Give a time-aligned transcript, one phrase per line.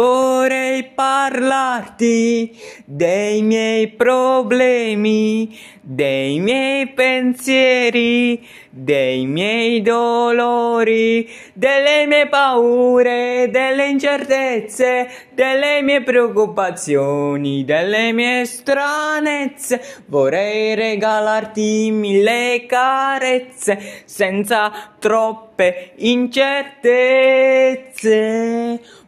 [0.00, 2.56] Vorrei parlarti
[2.86, 8.40] dei miei problemi, dei miei pensieri,
[8.70, 19.82] dei miei dolori, delle mie paure, delle incertezze, delle mie preoccupazioni, delle mie stranezze.
[20.06, 26.58] Vorrei regalarti mille carezze senza troppe incertezze.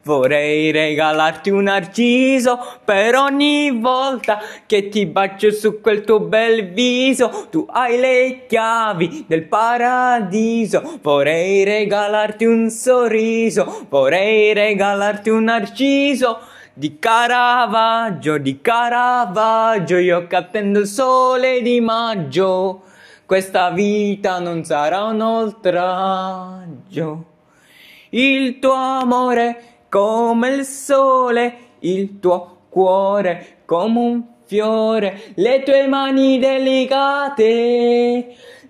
[0.05, 7.47] Vorrei regalarti un narciso per ogni volta che ti bacio su quel tuo bel viso.
[7.51, 10.99] Tu hai le chiavi del paradiso.
[11.01, 13.87] Vorrei regalarti un sorriso.
[13.89, 16.41] Vorrei regalarti un narciso.
[16.75, 22.83] Di Caravaggio, di Caravaggio, io che attendo il sole di maggio.
[23.25, 27.25] Questa vita non sarà un oltraggio.
[28.09, 36.39] Il tuo amore come il sole, il tuo cuore come un fiore, le tue mani
[36.39, 37.45] delicate,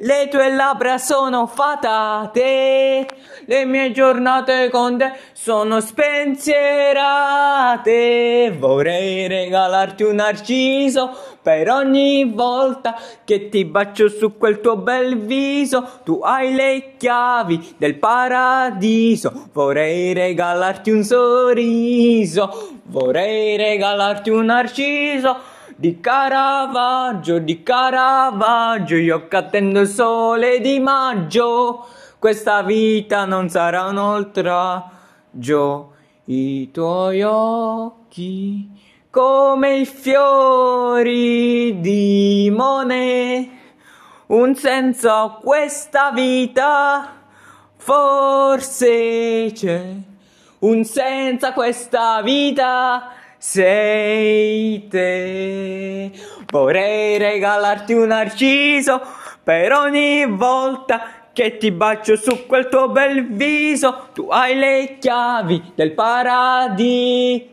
[0.05, 3.07] le tue labbra sono fatate,
[3.45, 8.53] le mie giornate con te sono spensierate.
[8.59, 16.01] Vorrei regalarti un narciso per ogni volta che ti bacio su quel tuo bel viso.
[16.03, 19.51] Tu hai le chiavi del paradiso.
[19.53, 29.89] Vorrei regalarti un sorriso, vorrei regalarti un narciso di Caravaggio, di Caravaggio, io che il
[29.89, 31.85] sole di maggio,
[32.21, 35.93] questa vita non sarà un oltraggio,
[36.27, 38.71] i tuoi occhi
[39.11, 43.49] come i fiori di Monet,
[44.27, 47.13] un senso a questa vita,
[47.75, 49.95] forse c'è,
[50.61, 56.13] un senso a questa vita, sei te.
[56.49, 59.03] Vorrei regalarti un narciso
[59.43, 61.01] per ogni volta
[61.33, 64.11] che ti bacio su quel tuo bel viso.
[64.15, 67.49] Tu hai le chiavi del paradiso.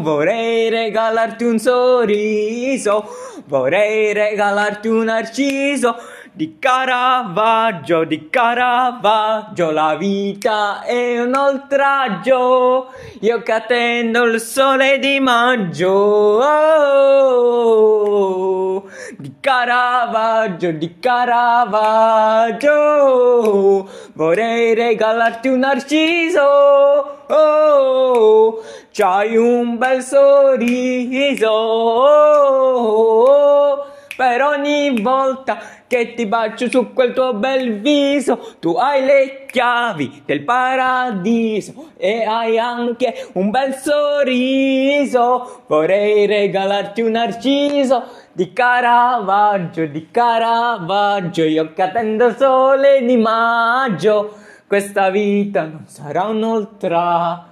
[0.00, 3.04] Vorrei regalarti un sorriso.
[3.44, 5.94] Vorrei regalarti un narciso
[6.34, 15.20] di Caravaggio, di Caravaggio, la vita è un oltraggio, io che attendo il sole di
[15.20, 15.90] maggio,
[16.40, 17.92] oh,
[19.18, 22.70] di Caravaggio, di Caravaggio,
[24.14, 26.40] vorrei regalarti un narciso,
[27.26, 32.72] oh, c'hai un bel sorriso, oh,
[34.22, 40.22] per ogni volta che ti bacio su quel tuo bel viso, tu hai le chiavi
[40.24, 45.64] del paradiso e hai anche un bel sorriso.
[45.66, 54.36] Vorrei regalarti un narciso di Caravaggio, di Caravaggio, io che attendo sole di maggio.
[54.68, 57.50] Questa vita non sarà un oltraggio.